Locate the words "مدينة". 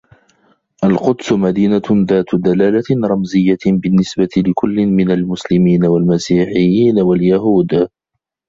1.31-1.87